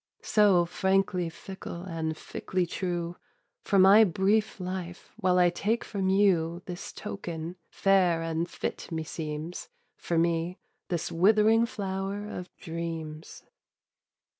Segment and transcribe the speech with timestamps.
[0.23, 3.17] "So, frankly fickle, and fickly true,
[3.61, 9.69] For my brief life while I take from you This token, fair and fit, meseems,
[9.97, 13.43] For me this withering flower of dreams."